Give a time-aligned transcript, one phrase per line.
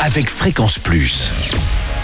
[0.00, 1.30] avec Fréquence Plus.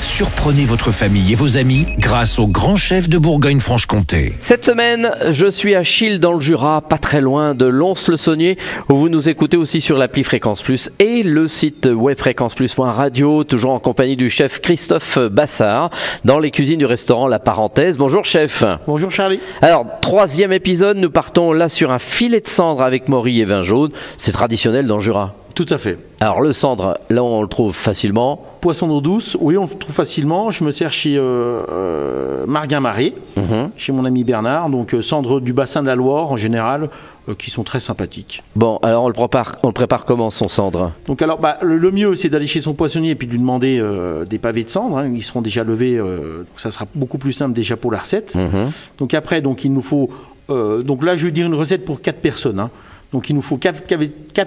[0.00, 4.34] Surprenez votre famille et vos amis grâce au grand chef de Bourgogne-Franche-Comté.
[4.40, 8.56] Cette semaine, je suis à Chille dans le Jura, pas très loin de Lons-le-Saunier,
[8.88, 13.72] où vous nous écoutez aussi sur l'appli Fréquence Plus et le site web fréquenceplus.radio, toujours
[13.72, 15.90] en compagnie du chef Christophe Bassard,
[16.24, 17.98] dans les cuisines du restaurant La Parenthèse.
[17.98, 18.64] Bonjour chef.
[18.86, 19.40] Bonjour Charlie.
[19.60, 23.62] Alors, troisième épisode, nous partons là sur un filet de cendre avec mori et vin
[23.62, 23.90] jaune.
[24.16, 25.34] C'est traditionnel dans le Jura.
[25.60, 25.98] Tout à fait.
[26.20, 28.42] Alors le cendre, là on le trouve facilement.
[28.62, 30.50] Poisson d'eau douce, oui, on le trouve facilement.
[30.50, 33.68] Je me sers chez euh, euh, Marguin Marais, Mhm.
[33.76, 34.70] chez mon ami Bernard.
[34.70, 36.88] Donc euh, cendre du bassin de la Loire en général,
[37.28, 38.42] euh, qui sont très sympathiques.
[38.56, 40.92] Bon, alors on le prépare, on le prépare comment son cendre?
[41.06, 43.38] Donc alors, bah, le, le mieux, c'est d'aller chez son poissonnier et puis de lui
[43.38, 44.96] demander euh, des pavés de cendre.
[44.96, 45.10] hein.
[45.14, 48.34] Ils seront déjà levés, donc ça sera beaucoup plus simple déjà pour la recette.
[48.34, 48.70] Mhm.
[48.98, 50.08] Donc après, donc il nous faut.
[50.48, 52.60] donc là, je vais dire une recette pour 4 personnes.
[52.60, 52.70] hein.
[53.12, 53.84] Donc il nous faut 4,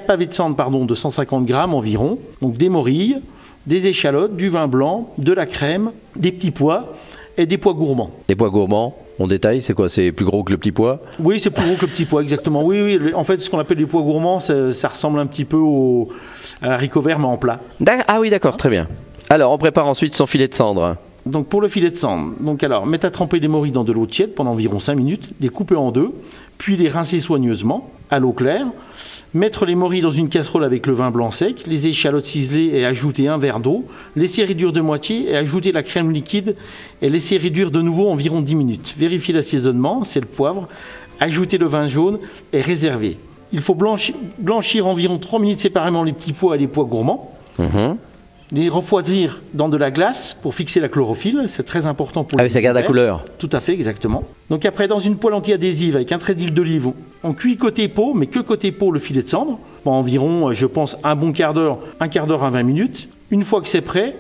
[0.06, 2.18] pavés de cendre pardon, de 150 grammes environ.
[2.42, 3.18] Donc des morilles,
[3.68, 6.94] des échalotes, du vin blanc, de la crème, des petits pois
[7.38, 8.12] et des pois gourmands.
[8.30, 9.90] Les pois gourmands, on détaille, c'est quoi?
[9.90, 11.02] C'est plus gros que le petit pois?
[11.20, 12.64] Oui, c'est plus gros que le petit pois, exactement.
[12.64, 13.14] Oui, oui.
[13.14, 16.10] En fait, ce qu'on appelle les pois gourmands, ça, ça ressemble un petit peu au,
[16.62, 17.60] à l'haricot vert, mais en plat.
[18.08, 18.88] Ah oui, d'accord, très bien.
[19.30, 20.96] Alors on prépare ensuite son filet de cendre.
[21.26, 23.94] Donc pour le filet de cendre, donc alors mettre à tremper les morilles dans de
[23.94, 26.12] l'eau tiède pendant environ 5 minutes, les couper en deux,
[26.58, 28.68] puis les rincer soigneusement à l'eau claire,
[29.34, 32.86] mettre les morilles dans une casserole avec le vin blanc sec, les échalotes ciselées et
[32.86, 33.86] ajouter un verre d'eau,
[34.18, 36.58] laisser réduire de moitié et ajouter la crème liquide
[37.02, 38.94] et laisser réduire de nouveau environ 10 minutes.
[38.98, 40.68] Vérifier l'assaisonnement, c'est le poivre,
[41.22, 42.20] ajouter le vin jaune
[42.52, 43.18] et réserver.
[43.54, 47.30] Il faut blanchir, environ 3 minutes séparément les petits pois et les pois gourmands
[47.60, 47.98] Mhm.
[48.54, 52.44] Les refroidir dans de la glace pour fixer la chlorophylle, c'est très important pour Ah
[52.44, 53.26] oui, ça garde la couleur.
[53.40, 54.24] Tout à fait, exactement.
[54.52, 56.92] Donc après, dans une poêle anti-adhésive avec un trait d'huile d'olive,
[57.24, 60.68] on cuit côté peau, mais que côté peau le filet de cendre, environ, euh, je
[60.68, 63.10] pense, un bon quart d'heure, un quart d'heure à 20 minutes.
[63.32, 64.16] Une fois que c'est prêt,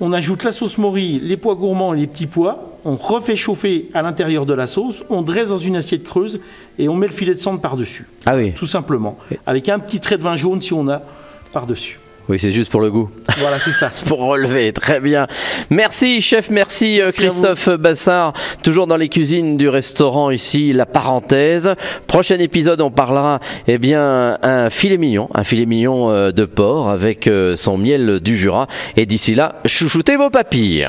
[0.00, 3.88] on ajoute la sauce morille, les pois gourmands et les petits pois, on refait chauffer
[3.94, 6.40] à l'intérieur de la sauce, on dresse dans une assiette creuse
[6.80, 10.00] et on met le filet de cendre par-dessus, Ah oui, tout simplement, avec un petit
[10.00, 11.02] trait de vin jaune si on a
[11.52, 11.98] par-dessus.
[12.28, 13.08] Oui, c'est juste pour le goût.
[13.38, 13.90] Voilà, c'est ça.
[14.06, 15.26] Pour relever, très bien.
[15.70, 17.20] Merci chef, merci, euh, Merci.
[17.20, 21.74] Christophe Bassard, toujours dans les cuisines du restaurant ici, la parenthèse.
[22.06, 26.90] Prochain épisode, on parlera eh bien un filet mignon, un filet mignon euh, de porc
[26.90, 28.66] avec euh, son miel du Jura.
[28.96, 30.88] Et d'ici là, chouchoutez vos papilles.